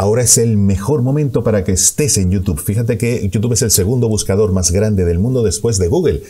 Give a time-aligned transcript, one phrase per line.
[0.00, 2.58] Ahora es el mejor momento para que estés en YouTube.
[2.58, 6.22] Fíjate que YouTube es el segundo buscador más grande del mundo después de Google.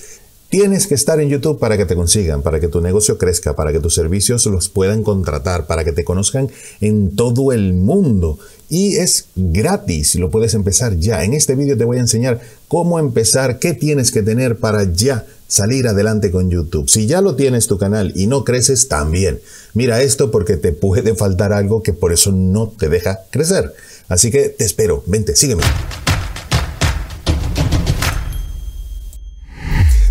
[0.48, 3.70] Tienes que estar en YouTube para que te consigan, para que tu negocio crezca, para
[3.70, 6.48] que tus servicios los puedan contratar, para que te conozcan
[6.80, 8.40] en todo el mundo.
[8.68, 11.22] Y es gratis, lo puedes empezar ya.
[11.22, 15.26] En este vídeo te voy a enseñar cómo empezar, qué tienes que tener para ya
[15.50, 16.88] salir adelante con YouTube.
[16.88, 19.40] Si ya lo tienes tu canal y no creces, también.
[19.74, 23.74] Mira esto porque te puede faltar algo que por eso no te deja crecer.
[24.08, 25.62] Así que te espero, vente, sígueme.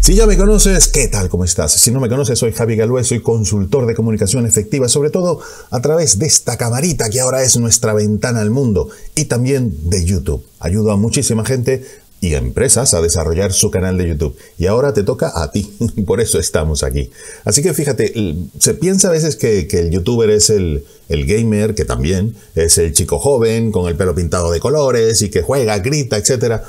[0.02, 1.30] Si ya me conoces, ¿qué tal?
[1.30, 1.71] ¿Cómo estás?
[1.71, 5.81] Si no me conoces, soy Javi Galué, soy consultor de comunicación efectiva, sobre todo a
[5.81, 10.44] través de esta camarita que ahora es nuestra ventana al mundo y también de YouTube.
[10.59, 11.85] Ayudo a muchísima gente
[12.21, 14.35] y empresas a desarrollar su canal de YouTube.
[14.57, 15.71] Y ahora te toca a ti,
[16.05, 17.09] por eso estamos aquí.
[17.45, 18.13] Así que fíjate,
[18.59, 22.91] se piensa a veces que, el youtuber es el, el, gamer, que también es el
[22.93, 26.61] chico joven con el pelo pintado de colores y que juega, grita, etc.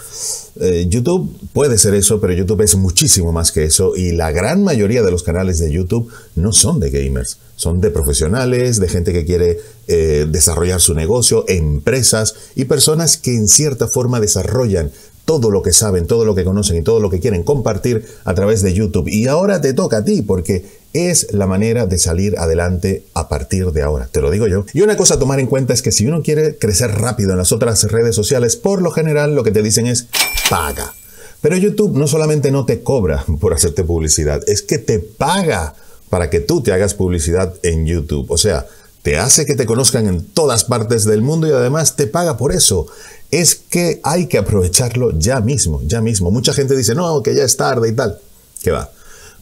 [0.60, 4.62] Eh, YouTube puede ser eso, pero YouTube es muchísimo más que eso y la gran
[4.62, 9.12] mayoría de los canales de YouTube no son de gamers, son de profesionales, de gente
[9.12, 14.92] que quiere eh, desarrollar su negocio, empresas y personas que en cierta forma desarrollan
[15.30, 18.34] todo lo que saben, todo lo que conocen y todo lo que quieren compartir a
[18.34, 19.06] través de YouTube.
[19.06, 23.70] Y ahora te toca a ti porque es la manera de salir adelante a partir
[23.70, 24.66] de ahora, te lo digo yo.
[24.72, 27.38] Y una cosa a tomar en cuenta es que si uno quiere crecer rápido en
[27.38, 30.08] las otras redes sociales, por lo general lo que te dicen es
[30.50, 30.92] paga.
[31.40, 35.76] Pero YouTube no solamente no te cobra por hacerte publicidad, es que te paga
[36.08, 38.28] para que tú te hagas publicidad en YouTube.
[38.32, 38.66] O sea,
[39.02, 42.52] te hace que te conozcan en todas partes del mundo y además te paga por
[42.52, 42.86] eso
[43.30, 46.30] es que hay que aprovecharlo ya mismo, ya mismo.
[46.30, 48.18] Mucha gente dice, no, que ya es tarde y tal.
[48.62, 48.90] ¿Qué va?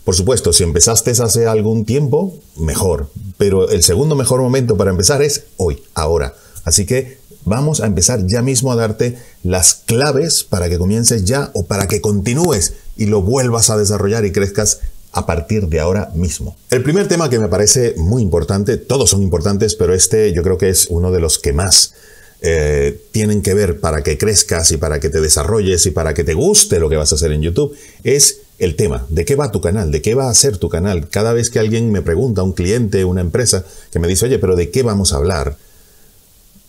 [0.05, 3.11] Por supuesto, si empezaste hace algún tiempo, mejor.
[3.36, 6.34] Pero el segundo mejor momento para empezar es hoy, ahora.
[6.64, 11.51] Así que vamos a empezar ya mismo a darte las claves para que comiences ya
[11.55, 14.81] o para que continúes y lo vuelvas a desarrollar y crezcas
[15.12, 16.57] a partir de ahora mismo.
[16.70, 20.58] El primer tema que me parece muy importante, todos son importantes, pero este yo creo
[20.58, 21.95] que es uno de los que más
[22.41, 26.23] eh, tienen que ver para que crezcas y para que te desarrolles y para que
[26.23, 29.51] te guste lo que vas a hacer en YouTube, es el tema, de qué va
[29.51, 31.08] tu canal, de qué va a ser tu canal.
[31.08, 34.57] Cada vez que alguien me pregunta, un cliente, una empresa, que me dice, oye, pero
[34.57, 35.57] ¿de qué vamos a hablar?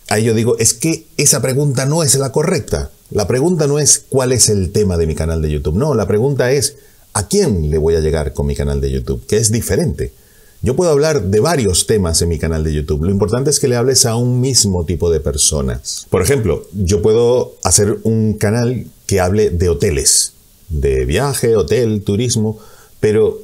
[0.07, 2.91] Ahí yo digo, es que esa pregunta no es la correcta.
[3.11, 5.75] La pregunta no es cuál es el tema de mi canal de YouTube.
[5.75, 6.77] No, la pregunta es,
[7.13, 9.25] ¿a quién le voy a llegar con mi canal de YouTube?
[9.25, 10.13] Que es diferente.
[10.61, 13.05] Yo puedo hablar de varios temas en mi canal de YouTube.
[13.05, 16.05] Lo importante es que le hables a un mismo tipo de personas.
[16.09, 20.33] Por ejemplo, yo puedo hacer un canal que hable de hoteles,
[20.67, 22.59] de viaje, hotel, turismo,
[22.99, 23.39] pero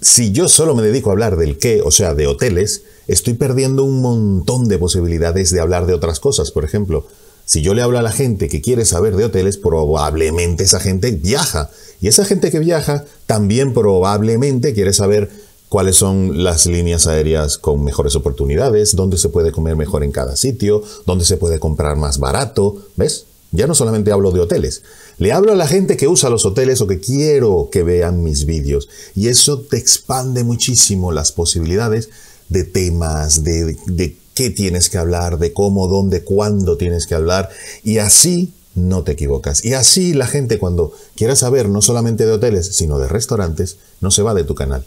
[0.00, 3.82] si yo solo me dedico a hablar del qué, o sea, de hoteles, estoy perdiendo
[3.82, 6.52] un montón de posibilidades de hablar de otras cosas.
[6.52, 7.06] Por ejemplo,
[7.44, 11.10] si yo le hablo a la gente que quiere saber de hoteles, probablemente esa gente
[11.12, 11.70] viaja.
[12.00, 15.30] Y esa gente que viaja también probablemente quiere saber
[15.68, 20.36] cuáles son las líneas aéreas con mejores oportunidades, dónde se puede comer mejor en cada
[20.36, 22.76] sitio, dónde se puede comprar más barato.
[22.96, 23.26] ¿Ves?
[23.52, 24.82] Ya no solamente hablo de hoteles,
[25.18, 28.46] le hablo a la gente que usa los hoteles o que quiero que vean mis
[28.46, 28.88] vídeos.
[29.14, 32.08] Y eso te expande muchísimo las posibilidades
[32.48, 37.50] de temas, de, de qué tienes que hablar, de cómo, dónde, cuándo tienes que hablar.
[37.84, 39.64] Y así no te equivocas.
[39.64, 44.10] Y así la gente cuando quiera saber no solamente de hoteles, sino de restaurantes, no
[44.10, 44.84] se va de tu canal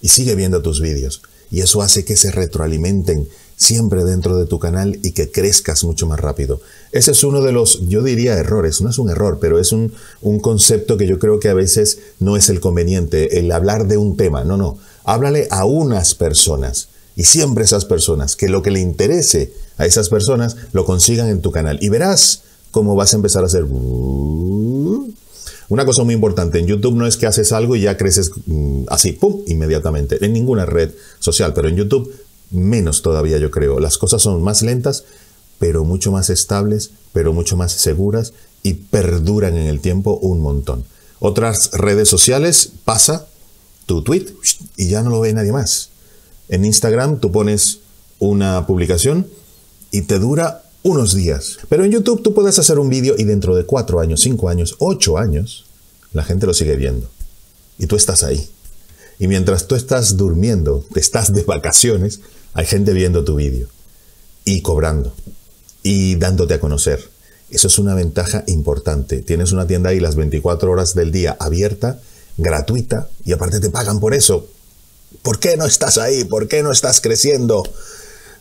[0.00, 1.22] y sigue viendo tus vídeos.
[1.50, 6.06] Y eso hace que se retroalimenten siempre dentro de tu canal y que crezcas mucho
[6.06, 6.60] más rápido.
[6.92, 8.80] Ese es uno de los, yo diría, errores.
[8.80, 11.98] No es un error, pero es un, un concepto que yo creo que a veces
[12.18, 14.44] no es el conveniente, el hablar de un tema.
[14.44, 14.78] No, no.
[15.04, 16.88] Háblale a unas personas.
[17.16, 21.40] Y siempre esas personas, que lo que le interese a esas personas, lo consigan en
[21.40, 21.78] tu canal.
[21.80, 23.64] Y verás cómo vas a empezar a hacer...
[25.68, 28.82] Una cosa muy importante, en YouTube no es que haces algo y ya creces mm,
[28.88, 30.24] así, ¡pum!, inmediatamente.
[30.24, 32.12] En ninguna red social, pero en YouTube
[32.50, 33.80] menos todavía yo creo.
[33.80, 35.04] Las cosas son más lentas,
[35.58, 38.32] pero mucho más estables, pero mucho más seguras
[38.62, 40.84] y perduran en el tiempo un montón.
[41.20, 43.26] Otras redes sociales pasa
[43.86, 44.26] tu tweet
[44.76, 45.90] y ya no lo ve nadie más.
[46.48, 47.80] En Instagram tú pones
[48.18, 49.26] una publicación
[49.90, 51.58] y te dura unos días.
[51.68, 54.76] Pero en YouTube tú puedes hacer un vídeo y dentro de cuatro años, cinco años,
[54.78, 55.66] ocho años,
[56.12, 57.08] la gente lo sigue viendo.
[57.78, 58.48] Y tú estás ahí.
[59.18, 62.20] Y mientras tú estás durmiendo, estás de vacaciones,
[62.52, 63.68] hay gente viendo tu vídeo
[64.44, 65.14] y cobrando
[65.82, 67.08] y dándote a conocer.
[67.50, 69.22] Eso es una ventaja importante.
[69.22, 72.00] Tienes una tienda ahí las 24 horas del día abierta,
[72.36, 74.48] gratuita, y aparte te pagan por eso.
[75.22, 76.24] ¿Por qué no estás ahí?
[76.24, 77.62] ¿Por qué no estás creciendo?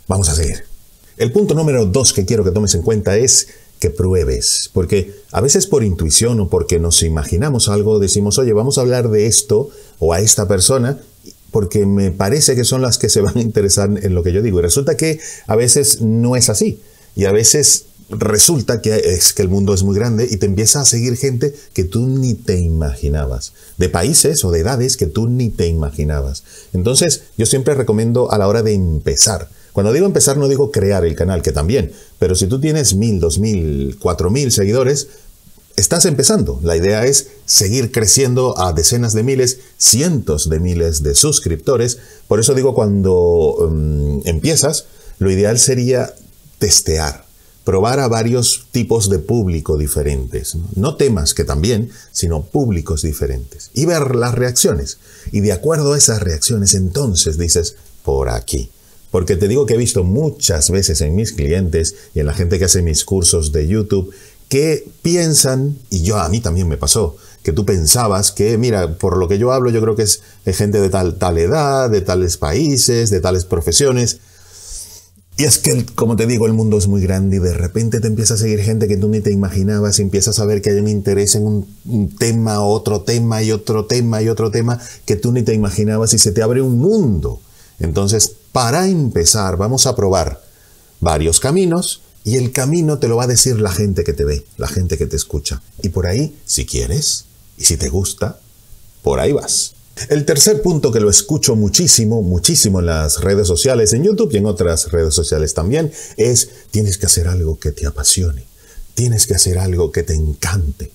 [0.07, 0.63] Vamos a seguir.
[1.17, 3.47] El punto número dos que quiero que tomes en cuenta es
[3.79, 8.77] que pruebes, porque a veces por intuición o porque nos imaginamos algo decimos, oye, vamos
[8.77, 11.01] a hablar de esto o a esta persona
[11.51, 14.41] porque me parece que son las que se van a interesar en lo que yo
[14.41, 14.59] digo.
[14.59, 16.81] Y resulta que a veces no es así.
[17.15, 17.85] Y a veces
[18.17, 21.53] resulta que es que el mundo es muy grande y te empieza a seguir gente
[21.73, 26.43] que tú ni te imaginabas, de países o de edades que tú ni te imaginabas.
[26.73, 29.49] Entonces, yo siempre recomiendo a la hora de empezar.
[29.71, 33.19] Cuando digo empezar no digo crear el canal, que también, pero si tú tienes mil,
[33.19, 35.07] dos mil, cuatro mil seguidores,
[35.75, 36.59] Estás empezando.
[36.61, 41.97] La idea es seguir creciendo a decenas de miles, cientos de miles de suscriptores.
[42.27, 44.85] Por eso digo, cuando mm, empiezas,
[45.17, 46.13] lo ideal sería
[46.59, 47.25] testear,
[47.63, 50.55] probar a varios tipos de público diferentes.
[50.75, 50.95] ¿no?
[50.95, 53.71] temas que también, sino públicos diferentes.
[53.73, 54.97] Y ver las reacciones.
[55.31, 58.69] Y de acuerdo a esas reacciones, entonces dices, por aquí.
[59.11, 62.57] Porque te digo que he visto muchas veces en mis clientes y en la gente
[62.57, 64.13] que hace mis cursos de YouTube
[64.49, 69.17] que piensan, y yo a mí también me pasó, que tú pensabas que, mira, por
[69.17, 72.37] lo que yo hablo, yo creo que es gente de tal, tal edad, de tales
[72.37, 74.19] países, de tales profesiones.
[75.35, 78.07] Y es que, como te digo, el mundo es muy grande y de repente te
[78.07, 80.77] empieza a seguir gente que tú ni te imaginabas y empiezas a ver que hay
[80.77, 85.15] un interés en un, un tema, otro tema y otro tema y otro tema que
[85.15, 87.41] tú ni te imaginabas y se te abre un mundo.
[87.79, 90.39] Entonces, para empezar, vamos a probar
[90.99, 94.45] varios caminos y el camino te lo va a decir la gente que te ve,
[94.57, 95.61] la gente que te escucha.
[95.81, 97.25] Y por ahí, si quieres
[97.57, 98.39] y si te gusta,
[99.01, 99.73] por ahí vas.
[100.09, 104.37] El tercer punto que lo escucho muchísimo, muchísimo en las redes sociales, en YouTube y
[104.37, 108.43] en otras redes sociales también, es tienes que hacer algo que te apasione,
[108.95, 110.91] tienes que hacer algo que te encante.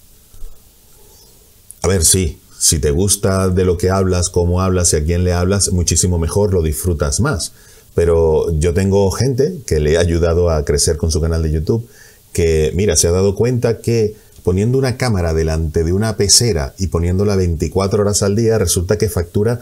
[1.83, 5.23] A ver, sí, si te gusta de lo que hablas, cómo hablas y a quién
[5.23, 7.53] le hablas, muchísimo mejor, lo disfrutas más.
[7.95, 11.89] Pero yo tengo gente que le ha ayudado a crecer con su canal de YouTube,
[12.33, 14.17] que mira, se ha dado cuenta que
[14.49, 19.11] poniendo una cámara delante de una pecera y poniéndola 24 horas al día, resulta que
[19.11, 19.61] factura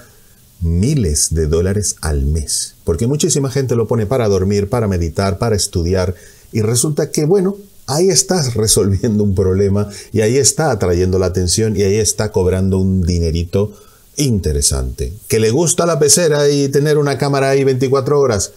[0.60, 2.76] miles de dólares al mes.
[2.84, 6.14] Porque muchísima gente lo pone para dormir, para meditar, para estudiar,
[6.52, 7.56] y resulta que, bueno,
[7.88, 12.78] ahí estás resolviendo un problema y ahí está atrayendo la atención y ahí está cobrando
[12.78, 13.72] un dinerito
[14.14, 15.12] interesante.
[15.26, 18.52] Que le gusta la pecera y tener una cámara ahí 24 horas,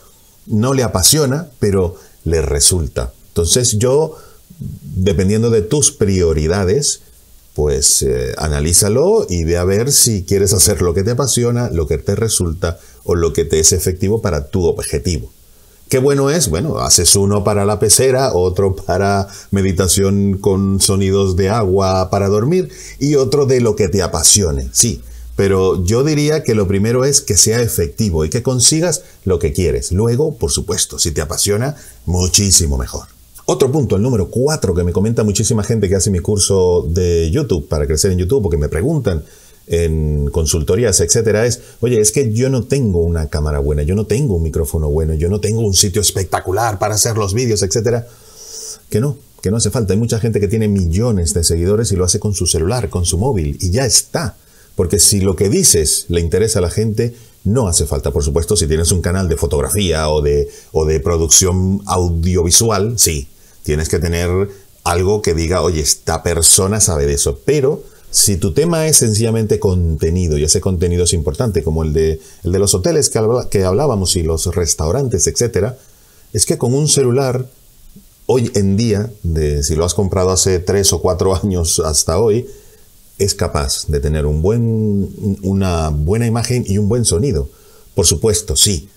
[0.45, 3.13] no le apasiona, pero le resulta.
[3.29, 4.15] Entonces yo,
[4.59, 7.01] dependiendo de tus prioridades,
[7.53, 11.87] pues eh, analízalo y ve a ver si quieres hacer lo que te apasiona, lo
[11.87, 15.31] que te resulta o lo que te es efectivo para tu objetivo.
[15.89, 21.49] Qué bueno es, bueno, haces uno para la pecera, otro para meditación con sonidos de
[21.49, 22.69] agua para dormir
[22.99, 24.69] y otro de lo que te apasione.
[24.71, 25.01] Sí,
[25.35, 29.51] pero yo diría que lo primero es que sea efectivo y que consigas lo que
[29.51, 29.91] quieres.
[29.91, 31.75] Luego, por supuesto, si te apasiona,
[32.05, 33.18] muchísimo mejor.
[33.51, 37.31] Otro punto, el número cuatro, que me comenta muchísima gente que hace mi curso de
[37.31, 39.23] YouTube para crecer en YouTube, porque me preguntan
[39.65, 44.05] en consultorías, etcétera, es, oye, es que yo no tengo una cámara buena, yo no
[44.05, 48.07] tengo un micrófono bueno, yo no tengo un sitio espectacular para hacer los vídeos, etcétera.
[48.87, 49.93] Que no, que no hace falta.
[49.93, 53.07] Hay mucha gente que tiene millones de seguidores y lo hace con su celular, con
[53.07, 54.37] su móvil, y ya está.
[54.75, 57.15] Porque si lo que dices le interesa a la gente,
[57.45, 60.99] no hace falta, por supuesto, si tienes un canal de fotografía o de, o de
[60.99, 63.27] producción audiovisual, sí,
[63.69, 64.49] tienes que tener
[64.83, 67.39] algo que diga, oye, esta persona sabe de eso.
[67.45, 72.19] Pero si tu tema es sencillamente contenido, y ese contenido es importante, como el de,
[72.43, 75.73] el de los hoteles que, hablábamos y los restaurantes, etc.,
[76.33, 77.47] es que con un celular,
[78.25, 82.47] hoy en día, de, si lo has comprado hace tres o cuatro años hasta hoy,
[83.19, 87.49] es capaz de tener un buen, una buena imagen y un buen sonido.
[87.93, 88.89] Por supuesto, sí.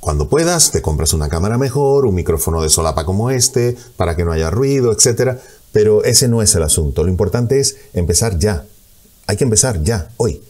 [0.00, 4.24] Cuando puedas, te compras una cámara mejor, un micrófono de solapa como este, para que
[4.24, 5.38] no haya ruido, etc.
[5.72, 7.02] Pero ese no es el asunto.
[7.02, 8.64] Lo importante es empezar ya.
[9.26, 10.42] Hay que empezar ya, hoy.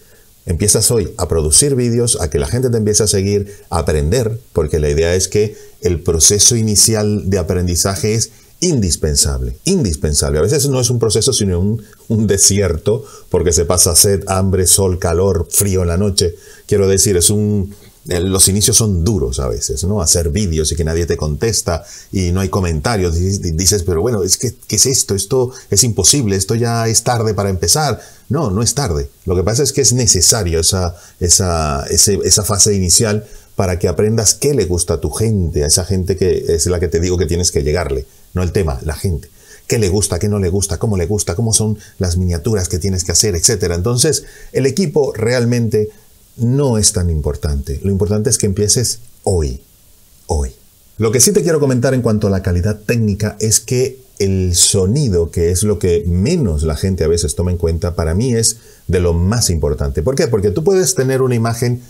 [0.45, 4.39] Empiezas hoy a producir vídeos, a que la gente te empiece a seguir, a aprender,
[4.53, 10.39] porque la idea es que el proceso inicial de aprendizaje es indispensable, indispensable.
[10.39, 14.67] A veces no es un proceso, sino un, un, desierto, porque se pasa sed, hambre,
[14.67, 16.37] sol, calor, frío en la noche.
[16.67, 17.75] Quiero decir, es un...
[18.07, 20.01] Los inicios son duros a veces, ¿no?
[20.01, 23.15] Hacer vídeos y que nadie te contesta y no hay comentarios.
[23.15, 25.15] Dices, pero bueno, es que, ¿qué es esto?
[25.15, 28.01] Esto es imposible, esto ya es tarde para empezar.
[28.29, 29.09] No, no es tarde.
[29.25, 34.35] Lo que pasa es que es necesario esa, esa, esa fase inicial para que aprendas
[34.35, 37.19] qué le gusta a tu gente, a esa gente que es la que te digo
[37.19, 39.31] que tienes que llegarle no el tema, la gente.
[39.67, 42.79] ¿Qué le gusta, qué no le gusta, cómo le gusta, cómo son las miniaturas que
[42.79, 43.75] tienes que hacer, etcétera?
[43.75, 45.89] Entonces, el equipo realmente
[46.37, 47.81] no es tan importante.
[47.83, 49.61] Lo importante es que empieces hoy,
[50.27, 50.51] hoy.
[50.99, 54.55] Lo que sí te quiero comentar en cuanto a la calidad técnica es que el
[54.55, 58.35] sonido, que es lo que menos la gente a veces toma en cuenta, para mí
[58.35, 60.03] es de lo más importante.
[60.03, 60.27] ¿Por qué?
[60.27, 61.83] Porque tú puedes tener una imagen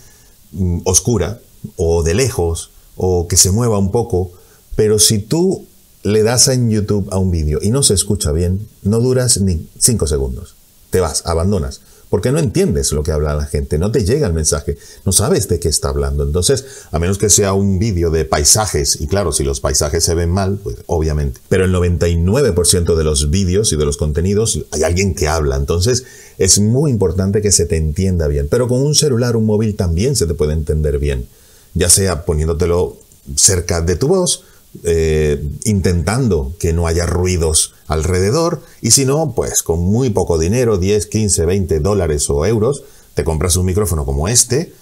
[0.51, 1.39] mm, oscura
[1.77, 4.31] o de lejos o que se mueva un poco,
[4.75, 5.65] pero si tú
[6.03, 9.69] le das en YouTube a un vídeo y no se escucha bien, no duras ni
[9.77, 10.55] 5 segundos.
[10.89, 14.33] Te vas, abandonas porque no entiendes lo que habla la gente, no te llega el
[14.33, 16.23] mensaje, no sabes de qué está hablando.
[16.23, 20.15] Entonces, a menos que sea un vídeo de paisajes, y claro, si los paisajes se
[20.15, 24.83] ven mal, pues obviamente, pero el 99% de los vídeos y de los contenidos hay
[24.83, 26.05] alguien que habla, entonces
[26.37, 30.15] es muy importante que se te entienda bien, pero con un celular, un móvil también
[30.15, 31.27] se te puede entender bien,
[31.73, 32.97] ya sea poniéndotelo
[33.35, 34.43] cerca de tu voz,
[34.83, 40.77] eh, intentando que no haya ruidos alrededor y si no, pues con muy poco dinero,
[40.77, 42.83] 10, 15, 20 dólares o euros,
[43.13, 44.73] te compras un micrófono como este,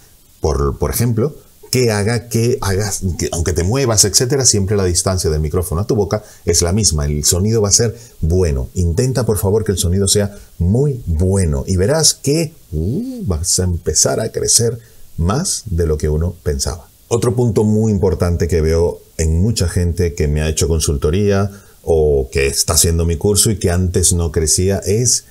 [0.41, 1.35] por, por ejemplo,
[1.71, 3.01] que haga que hagas,
[3.31, 7.05] aunque te muevas, etcétera, siempre la distancia del micrófono a tu boca es la misma.
[7.05, 8.69] El sonido va a ser bueno.
[8.75, 13.63] Intenta, por favor, que el sonido sea muy bueno y verás que uh, vas a
[13.63, 14.79] empezar a crecer
[15.17, 16.87] más de lo que uno pensaba.
[17.07, 21.51] Otro punto muy importante que veo en mucha gente que me ha hecho consultoría
[21.83, 25.25] o que está haciendo mi curso y que antes no crecía es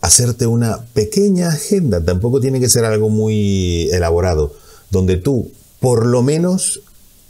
[0.00, 4.54] hacerte una pequeña agenda, tampoco tiene que ser algo muy elaborado,
[4.90, 6.82] donde tú por lo menos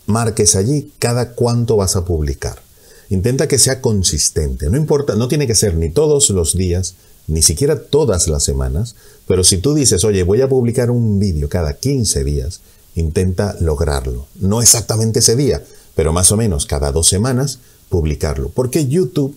[0.07, 2.61] marques allí cada cuánto vas a publicar.
[3.09, 6.95] Intenta que sea consistente, no importa, no tiene que ser ni todos los días,
[7.27, 8.95] ni siquiera todas las semanas,
[9.27, 12.61] pero si tú dices, oye, voy a publicar un vídeo cada 15 días,
[12.95, 14.27] intenta lograrlo.
[14.37, 15.63] No exactamente ese día,
[15.95, 18.51] pero más o menos cada dos semanas publicarlo.
[18.51, 19.37] Porque YouTube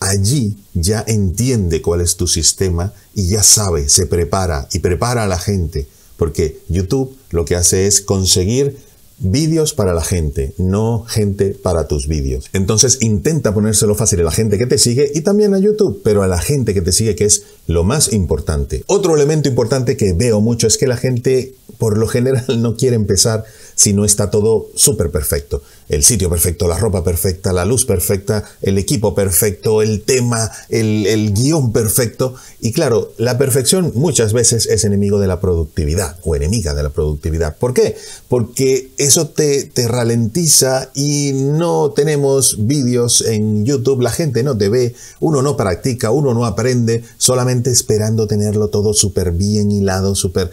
[0.00, 5.28] allí ya entiende cuál es tu sistema y ya sabe, se prepara y prepara a
[5.28, 5.86] la gente.
[6.16, 8.78] Porque YouTube lo que hace es conseguir
[9.18, 12.48] vídeos para la gente, no gente para tus vídeos.
[12.52, 16.22] Entonces intenta ponérselo fácil a la gente que te sigue y también a YouTube, pero
[16.22, 18.84] a la gente que te sigue que es lo más importante.
[18.86, 22.96] Otro elemento importante que veo mucho es que la gente por lo general no quiere
[22.96, 23.44] empezar
[23.76, 25.62] si no está todo súper perfecto.
[25.88, 31.32] El sitio perfecto, la ropa perfecta, la luz perfecta, el equipo perfecto, el tema, el,
[31.34, 32.34] guion perfecto.
[32.60, 36.88] Y claro, la perfección muchas veces es enemigo de la productividad o enemiga de la
[36.88, 37.56] productividad.
[37.56, 37.96] ¿Por qué?
[38.28, 44.70] Porque eso te, te ralentiza y no tenemos vídeos en YouTube, la gente no te
[44.70, 50.50] ve, uno no practica, uno no aprende, solamente esperando tenerlo todo súper bien hilado, súper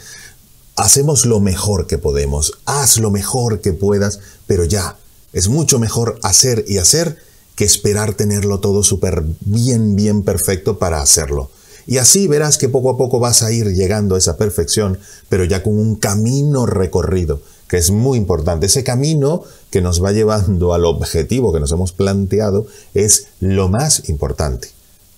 [0.75, 4.98] hacemos lo mejor que podemos, haz lo mejor que puedas, pero ya,
[5.34, 7.18] es mucho mejor hacer y hacer
[7.56, 11.51] que esperar tenerlo todo súper bien, bien perfecto para hacerlo.
[11.86, 15.00] Y así verás que poco a poco vas a ir llegando a esa perfección,
[15.30, 18.68] pero ya con un camino recorrido, que es muy importante.
[18.68, 24.08] Ese camino que nos va llevando al objetivo que nos hemos planteado es lo más
[24.10, 24.70] importante.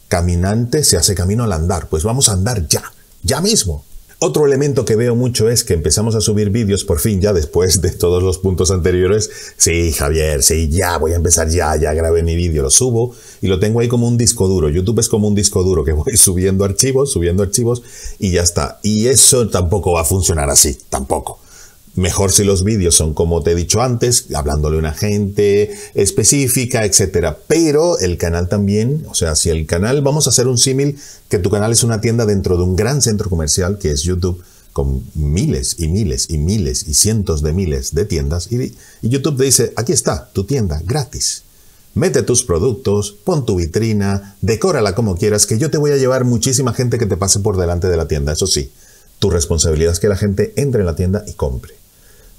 [0.07, 2.83] Caminante se hace camino al andar, pues vamos a andar ya,
[3.21, 3.83] ya mismo.
[4.19, 7.81] Otro elemento que veo mucho es que empezamos a subir vídeos por fin ya después
[7.81, 9.29] de todos los puntos anteriores.
[9.57, 13.47] Sí, Javier, sí, ya voy a empezar ya, ya grabé mi vídeo, lo subo y
[13.47, 14.69] lo tengo ahí como un disco duro.
[14.69, 17.83] YouTube es como un disco duro que voy subiendo archivos, subiendo archivos
[18.17, 18.79] y ya está.
[18.83, 21.39] Y eso tampoco va a funcionar así, tampoco.
[21.95, 26.83] Mejor si los vídeos son como te he dicho antes, hablándole a una gente específica,
[26.83, 27.35] etc.
[27.47, 30.97] Pero el canal también, o sea, si el canal, vamos a hacer un símil,
[31.29, 34.43] que tu canal es una tienda dentro de un gran centro comercial que es YouTube,
[34.73, 38.61] con miles y miles y miles y cientos de miles de tiendas, y,
[39.01, 41.43] y YouTube te dice, aquí está, tu tienda, gratis.
[41.93, 46.25] Mete tus productos, pon tu vitrina, decórala como quieras, que yo te voy a llevar
[46.25, 48.33] muchísima gente que te pase por delante de la tienda.
[48.33, 48.69] Eso sí,
[49.19, 51.84] tu responsabilidad es que la gente entre en la tienda y compre.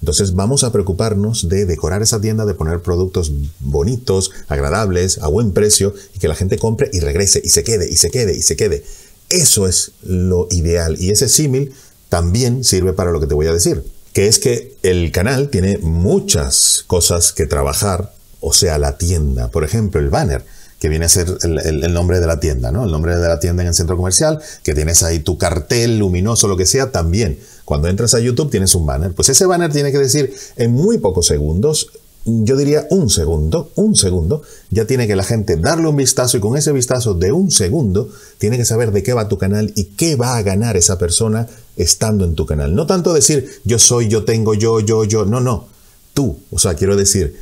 [0.01, 5.53] Entonces vamos a preocuparnos de decorar esa tienda, de poner productos bonitos, agradables, a buen
[5.53, 8.43] precio y que la gente compre y regrese y se quede y se quede y
[8.43, 8.85] se quede.
[9.29, 11.73] Eso es lo ideal y ese símil
[12.09, 15.79] también sirve para lo que te voy a decir, que es que el canal tiene
[15.79, 20.45] muchas cosas que trabajar, o sea, la tienda, por ejemplo, el banner
[20.79, 22.85] que viene a ser el, nombre de la tienda, ¿no?
[22.85, 26.49] El nombre de la tienda en el centro comercial, que tienes ahí tu cartel luminoso,
[26.49, 27.39] lo que sea, también.
[27.67, 29.13] Cuando entras a YouTube tienes un banner.
[29.13, 31.91] Pues ese banner tiene que decir en muy pocos segundos,
[32.25, 36.41] yo diría un segundo, un segundo, ya tiene que la gente darle un vistazo y
[36.41, 38.09] con ese vistazo de un segundo
[38.39, 41.49] tiene que saber de qué va tu canal y qué va a ganar esa persona
[41.77, 42.73] estando en tu canal.
[42.73, 45.67] No tanto decir yo soy, yo tengo, yo, yo, yo, no, no.
[46.15, 47.37] Tú, o sea, quiero decir,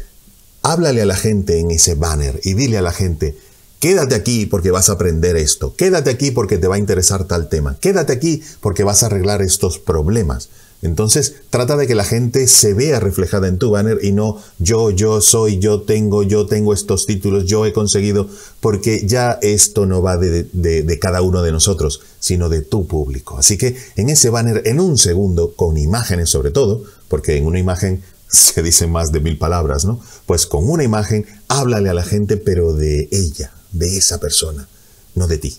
[0.62, 3.36] háblale a la gente en ese banner y dile a la gente,
[3.80, 7.48] quédate aquí porque vas a aprender esto, quédate aquí porque te va a interesar tal
[7.48, 10.48] tema, quédate aquí porque vas a arreglar estos problemas.
[10.84, 14.90] Entonces, trata de que la gente se vea reflejada en tu banner y no yo,
[14.90, 18.28] yo soy, yo tengo, yo tengo estos títulos, yo he conseguido,
[18.60, 23.38] porque ya esto no va de, de, cada uno de nosotros, sino de tu público.
[23.38, 27.58] Así que en ese banner, en un segundo, con imágenes sobre todo, porque en una
[27.58, 30.00] imagen se dicen más de mil palabras, ¿no?
[30.26, 34.66] Pues con una imagen, háblale a la gente, pero de ella, de esa persona,
[35.14, 35.58] no de ti.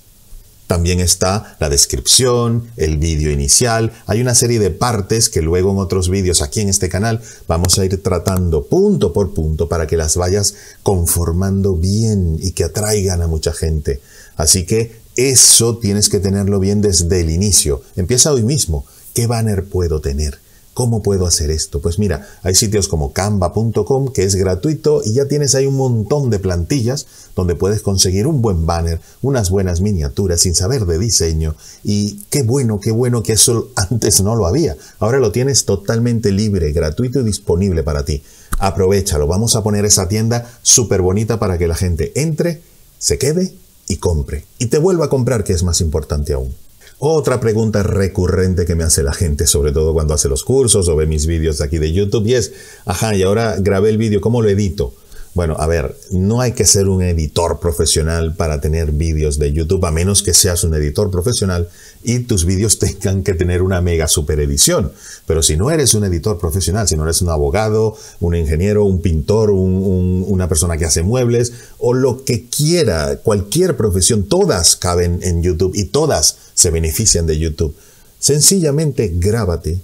[0.67, 3.93] También está la descripción, el vídeo inicial.
[4.07, 7.77] Hay una serie de partes que luego en otros vídeos aquí en este canal vamos
[7.77, 13.21] a ir tratando punto por punto para que las vayas conformando bien y que atraigan
[13.21, 14.01] a mucha gente.
[14.37, 17.83] Así que eso tienes que tenerlo bien desde el inicio.
[17.95, 18.85] Empieza hoy mismo.
[19.13, 20.39] ¿Qué banner puedo tener?
[20.75, 21.79] ¿Cómo puedo hacer esto?
[21.79, 26.29] Pues mira, hay sitios como canva.com que es gratuito y ya tienes ahí un montón
[26.29, 31.55] de plantillas donde puedes conseguir un buen banner, unas buenas miniaturas sin saber de diseño
[31.81, 34.75] y qué bueno, qué bueno que eso antes no lo había.
[34.99, 38.21] Ahora lo tienes totalmente libre, gratuito y disponible para ti.
[38.59, 42.61] Aprovechalo, vamos a poner esa tienda súper bonita para que la gente entre,
[42.99, 43.55] se quede
[43.87, 44.43] y compre.
[44.59, 46.53] Y te vuelva a comprar, que es más importante aún.
[46.97, 50.95] Otra pregunta recurrente que me hace la gente, sobre todo cuando hace los cursos o
[50.95, 52.53] ve mis vídeos aquí de YouTube, y es,
[52.85, 54.93] ajá, y ahora grabé el vídeo, ¿cómo lo edito?
[55.33, 59.85] Bueno, a ver, no hay que ser un editor profesional para tener vídeos de YouTube,
[59.85, 61.67] a menos que seas un editor profesional
[62.05, 64.93] y tus vídeos tengan que tener una mega super edición.
[65.27, 69.01] Pero si no eres un editor profesional, si no eres un abogado, un ingeniero, un
[69.01, 75.43] pintor, una persona que hace muebles o lo que quiera, cualquier profesión, todas caben en
[75.43, 77.75] YouTube y todas se benefician de YouTube.
[78.19, 79.79] Sencillamente grábate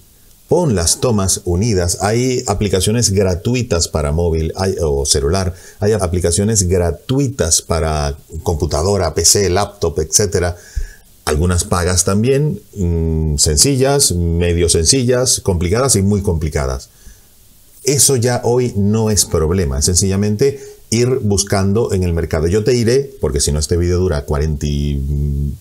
[0.51, 1.99] pon las tomas unidas.
[2.01, 4.51] Hay aplicaciones gratuitas para móvil
[4.81, 10.55] o celular, hay aplicaciones gratuitas para computadora, PC, laptop, etc.
[11.23, 16.89] Algunas pagas también, mm, sencillas, medio sencillas, complicadas y muy complicadas.
[17.85, 20.59] Eso ya hoy no es problema, es sencillamente
[20.89, 22.47] ir buscando en el mercado.
[22.47, 24.67] Yo te iré, porque si no este vídeo dura 40,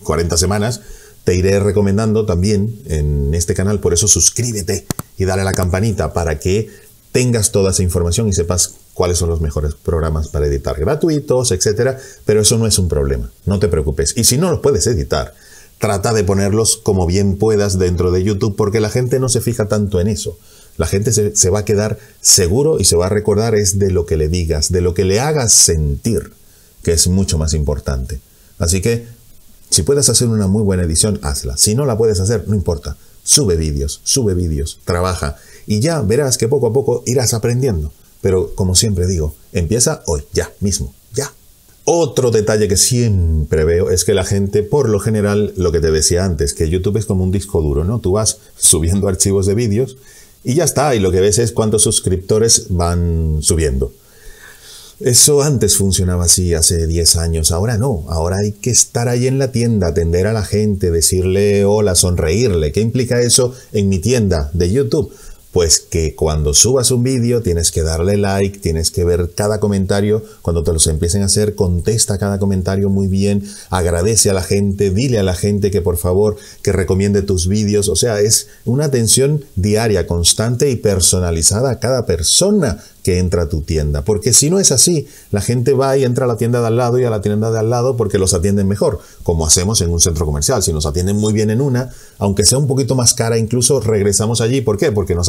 [0.03, 0.81] 40 semanas,
[1.23, 4.85] te iré recomendando también en este canal, por eso suscríbete
[5.17, 6.69] y dale a la campanita para que
[7.11, 11.97] tengas toda esa información y sepas cuáles son los mejores programas para editar gratuitos, etcétera,
[12.25, 14.13] pero eso no es un problema, no te preocupes.
[14.17, 15.33] Y si no los puedes editar,
[15.77, 19.67] trata de ponerlos como bien puedas dentro de YouTube porque la gente no se fija
[19.67, 20.37] tanto en eso.
[20.77, 23.91] La gente se, se va a quedar seguro y se va a recordar es de
[23.91, 26.31] lo que le digas, de lo que le hagas sentir,
[26.83, 28.21] que es mucho más importante.
[28.57, 29.05] Así que
[29.71, 31.57] si puedes hacer una muy buena edición, hazla.
[31.57, 32.97] Si no la puedes hacer, no importa.
[33.23, 37.91] Sube vídeos, sube vídeos, trabaja y ya verás que poco a poco irás aprendiendo.
[38.19, 41.31] Pero como siempre digo, empieza hoy, ya mismo, ya.
[41.85, 45.91] Otro detalle que siempre veo es que la gente, por lo general, lo que te
[45.91, 47.99] decía antes, que YouTube es como un disco duro, ¿no?
[47.99, 49.97] Tú vas subiendo archivos de vídeos
[50.43, 53.93] y ya está, y lo que ves es cuántos suscriptores van subiendo.
[55.03, 59.39] Eso antes funcionaba así, hace 10 años, ahora no, ahora hay que estar ahí en
[59.39, 62.71] la tienda, atender a la gente, decirle hola, sonreírle.
[62.71, 65.11] ¿Qué implica eso en mi tienda de YouTube?
[65.51, 70.23] Pues que cuando subas un vídeo tienes que darle like, tienes que ver cada comentario,
[70.43, 74.91] cuando te los empiecen a hacer, contesta cada comentario muy bien, agradece a la gente,
[74.91, 78.85] dile a la gente que por favor que recomiende tus vídeos, o sea, es una
[78.85, 84.03] atención diaria, constante y personalizada a cada persona que entra a tu tienda.
[84.03, 86.77] Porque si no es así, la gente va y entra a la tienda de al
[86.77, 89.91] lado y a la tienda de al lado porque los atienden mejor, como hacemos en
[89.91, 90.61] un centro comercial.
[90.61, 94.41] Si nos atienden muy bien en una, aunque sea un poquito más cara, incluso regresamos
[94.41, 94.61] allí.
[94.61, 94.91] ¿Por qué?
[94.91, 95.27] Porque nos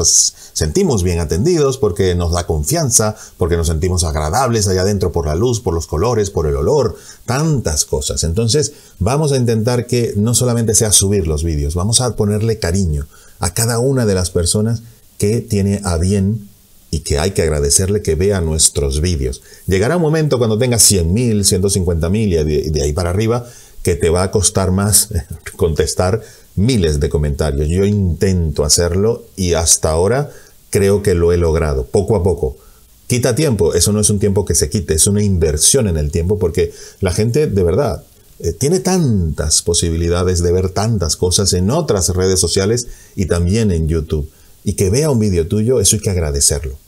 [0.53, 5.35] sentimos bien atendidos, porque nos da confianza, porque nos sentimos agradables allá adentro por la
[5.35, 8.25] luz, por los colores, por el olor, tantas cosas.
[8.25, 13.07] Entonces, vamos a intentar que no solamente sea subir los vídeos, vamos a ponerle cariño
[13.39, 14.83] a cada una de las personas
[15.19, 16.49] que tiene a bien
[16.93, 19.43] y que hay que agradecerle que vea nuestros vídeos.
[19.67, 23.47] Llegará un momento cuando tengas 100.000, 150.000 y de ahí para arriba
[23.83, 25.09] que te va a costar más
[25.57, 26.21] contestar
[26.55, 27.69] miles de comentarios.
[27.69, 30.31] Yo intento hacerlo y hasta ahora
[30.69, 32.59] creo que lo he logrado, poco a poco.
[33.07, 36.11] Quita tiempo, eso no es un tiempo que se quite, es una inversión en el
[36.11, 38.05] tiempo porque la gente de verdad
[38.39, 43.89] eh, tiene tantas posibilidades de ver tantas cosas en otras redes sociales y también en
[43.89, 44.31] YouTube.
[44.63, 46.82] Y que vea un vídeo tuyo, eso hay que agradecerlo.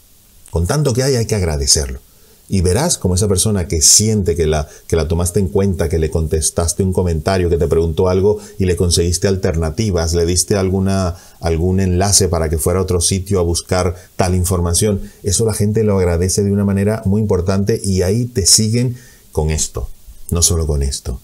[0.55, 1.99] Con tanto que hay, hay que agradecerlo.
[2.49, 5.99] Y verás como esa persona que siente que la, que la tomaste en cuenta, que
[5.99, 11.17] le contestaste un comentario, que te preguntó algo y le conseguiste alternativas, le diste alguna,
[11.41, 15.83] algún enlace para que fuera a otro sitio a buscar tal información, eso la gente
[15.83, 18.97] lo agradece de una manera muy importante y ahí te siguen
[19.33, 19.89] con esto,
[20.31, 21.21] no solo con esto.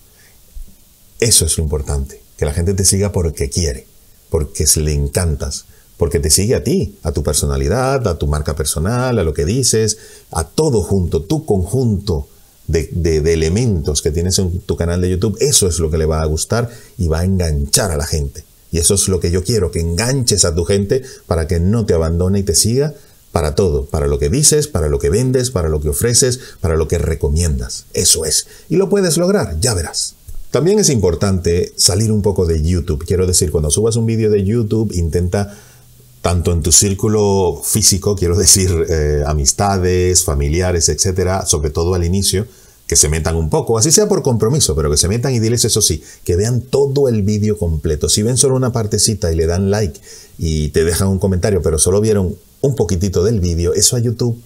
[1.20, 3.86] Eso es lo importante, que la gente te siga porque quiere,
[4.28, 5.66] porque le encantas,
[6.00, 9.44] porque te sigue a ti, a tu personalidad, a tu marca personal, a lo que
[9.44, 9.98] dices,
[10.30, 12.26] a todo junto, tu conjunto
[12.68, 16.22] de, elementos que tienes en tu canal de YouTube, eso es lo que le va
[16.22, 18.44] a gustar y va a enganchar a la gente.
[18.72, 21.84] Y eso es lo que yo quiero, que enganches a tu gente para que no
[21.84, 22.94] te abandone y te siga
[23.30, 26.76] para todo, para lo que dices, para lo que vendes, para lo que ofreces, para
[26.76, 27.84] lo que recomiendas.
[27.92, 28.46] Eso es.
[28.70, 30.14] Y lo puedes lograr, ya verás.
[30.50, 33.04] También es importante salir un poco de YouTube.
[33.06, 35.56] Quiero decir, cuando subas un vídeo de YouTube, intenta
[36.22, 42.46] tanto en tu círculo físico, quiero decir, eh, amistades, familiares, etcétera, sobre todo al inicio,
[42.86, 45.64] que se metan un poco, así sea por compromiso, pero que se metan y diles
[45.64, 48.08] eso sí, que vean todo el vídeo completo.
[48.08, 49.98] Si ven solo una partecita y le dan like
[50.38, 54.42] y te dejan un comentario, pero solo vieron un poquitito del vídeo, eso a YouTube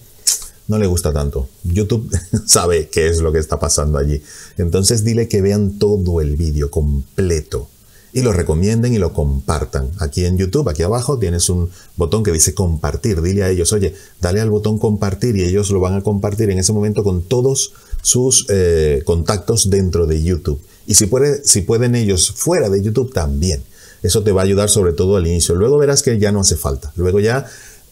[0.69, 1.49] no le gusta tanto.
[1.65, 2.09] YouTube
[2.47, 4.23] sabe qué es lo que está pasando allí.
[4.59, 7.69] Entonces dile que vean todo el vídeo completo
[8.15, 9.91] y lo recomienden y lo compartan.
[9.99, 13.21] Aquí en YouTube, aquí abajo, tienes un botón que dice compartir.
[13.21, 16.61] Dile a ellos, oye, dale al botón compartir y ellos lo van a compartir en
[16.61, 17.73] ese momento con todos
[18.03, 20.61] sus eh, contactos dentro de YouTube.
[20.87, 23.65] Y si, puede, si pueden ellos fuera de YouTube también.
[24.05, 25.57] Eso te va a ayudar sobre todo al inicio.
[25.57, 26.93] Luego verás que ya no hace falta.
[26.95, 27.47] Luego ya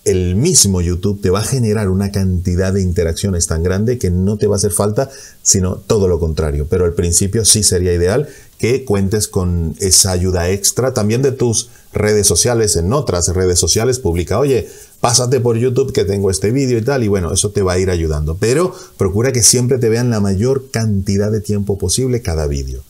[0.05, 4.37] el mismo YouTube te va a generar una cantidad de interacciones tan grande que no
[4.37, 5.11] te va a hacer falta,
[5.43, 6.67] sino todo lo contrario.
[6.69, 8.29] Pero al principio sí sería ideal
[8.63, 13.99] que cuentes con esa ayuda extra también de tus redes sociales, en otras redes sociales
[13.99, 14.69] publica, oye,
[15.01, 17.81] pásate por YouTube que tengo este vídeo y tal, y bueno, eso te va a
[17.81, 18.37] ir ayudando.
[18.39, 22.85] Pero procura que siempre te vean la mayor cantidad de tiempo posible cada vídeo.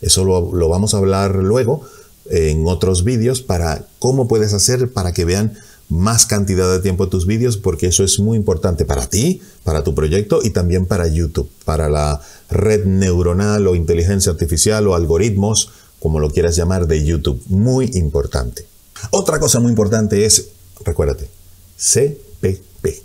[0.00, 1.82] Eso lo, vamos a hablar luego
[2.30, 5.52] en otros vídeos para cómo puedes hacer para que vean
[5.90, 9.94] más cantidad de tiempo tus vídeos porque eso es muy importante para ti, para tu
[9.94, 16.20] proyecto y también para YouTube, para la red neuronal o inteligencia artificial o algoritmos, como
[16.20, 17.42] lo quieras llamar, de YouTube.
[17.48, 18.66] Muy importante.
[19.10, 20.48] Otra cosa muy importante es,
[20.84, 21.28] recuérdate,
[21.76, 23.02] CPP.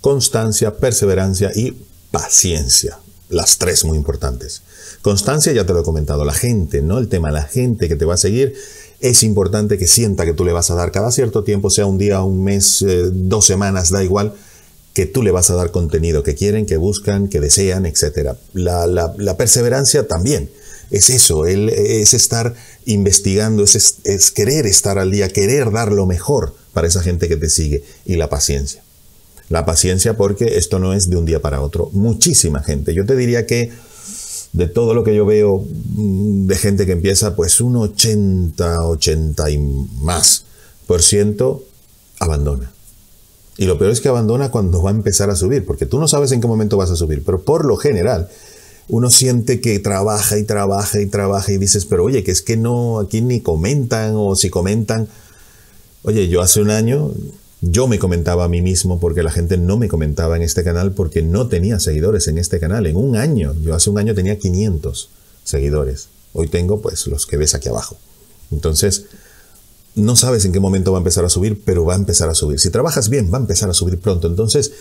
[0.00, 1.76] Constancia, perseverancia y
[2.10, 2.98] paciencia.
[3.30, 4.62] Las tres muy importantes.
[5.02, 6.98] Constancia, ya te lo he comentado, la gente, ¿no?
[6.98, 8.54] El tema, la gente que te va a seguir
[9.00, 11.98] es importante que sienta que tú le vas a dar cada cierto tiempo, sea un
[11.98, 14.34] día, un mes, eh, dos semanas, da igual,
[14.92, 18.32] que tú le vas a dar contenido que quieren, que buscan, que desean, etc.
[18.52, 20.50] La, perseverancia también
[20.90, 22.54] es eso, es estar
[22.86, 27.36] investigando, es, es querer estar al día, querer dar lo mejor para esa gente que
[27.36, 28.82] te sigue y la paciencia.
[29.48, 31.88] La paciencia porque esto no es de un día para otro.
[31.92, 32.92] Muchísima gente.
[32.92, 33.70] Yo te diría que
[34.52, 39.50] de todo lo que yo veo mm, de gente que empieza, pues un 80, 80
[39.50, 40.44] y más
[40.86, 41.64] por ciento
[42.18, 42.72] abandona.
[43.56, 46.08] Y lo peor es que abandona cuando va a empezar a subir, porque tú no
[46.08, 48.28] sabes en qué momento vas a subir, pero por lo general
[48.88, 52.56] uno siente que trabaja y trabaja y trabaja y dices, pero oye, que es que
[52.56, 55.08] no, aquí ni comentan o si comentan.
[56.02, 57.12] Oye, yo hace un año
[57.60, 60.92] yo me comentaba a mí mismo porque la gente no me comentaba en este canal
[60.92, 62.86] porque no tenía seguidores en este canal.
[62.86, 65.10] En un año, yo hace un año tenía 500
[65.44, 66.08] seguidores.
[66.34, 67.96] Hoy tengo pues los que ves aquí abajo.
[68.52, 69.06] Entonces,
[69.96, 72.34] no sabes en qué momento va a empezar a subir, pero va a empezar a
[72.34, 72.60] subir.
[72.60, 74.28] Si trabajas bien, va a empezar a subir pronto.
[74.28, 74.72] Entonces,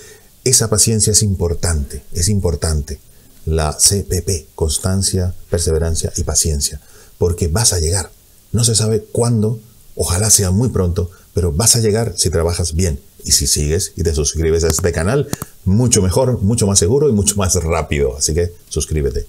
[0.44, 3.00] esa paciencia es importante, es importante.
[3.46, 6.80] La CPP, constancia, perseverancia y paciencia,
[7.18, 8.12] porque vas a llegar.
[8.52, 9.60] No se sabe cuándo,
[9.96, 13.00] ojalá sea muy pronto, pero vas a llegar si trabajas bien.
[13.24, 15.28] Y si sigues y te suscribes a este canal,
[15.66, 18.18] mucho mejor, mucho más seguro y mucho más rápido.
[18.18, 19.28] Así que suscríbete.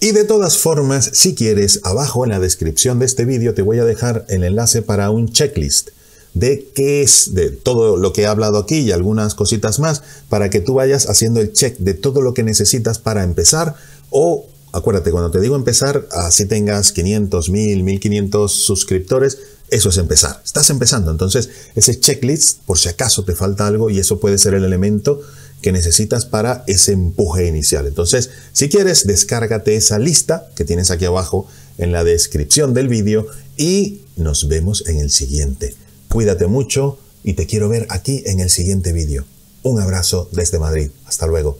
[0.00, 3.78] Y de todas formas, si quieres, abajo en la descripción de este vídeo te voy
[3.80, 5.90] a dejar el enlace para un checklist
[6.32, 10.48] de qué es, de todo lo que he hablado aquí y algunas cositas más, para
[10.48, 13.74] que tú vayas haciendo el check de todo lo que necesitas para empezar
[14.08, 19.38] o acuérdate, cuando te digo empezar, así tengas 500, 1000, 1500 suscriptores,
[19.72, 20.40] eso es empezar.
[20.44, 21.10] Estás empezando.
[21.10, 25.20] Entonces, ese checklist, por si acaso te falta algo, y eso puede ser el elemento
[25.62, 27.86] que necesitas para ese empuje inicial.
[27.86, 31.46] Entonces, si quieres, descárgate esa lista que tienes aquí abajo
[31.78, 35.74] en la descripción del vídeo y nos vemos en el siguiente.
[36.08, 39.24] Cuídate mucho y te quiero ver aquí en el siguiente vídeo.
[39.62, 40.90] Un abrazo desde Madrid.
[41.06, 41.58] Hasta luego.